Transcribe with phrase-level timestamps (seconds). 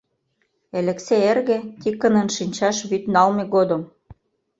[0.79, 3.81] Элексей эрге Тикынын шинчаш вӱд налме годым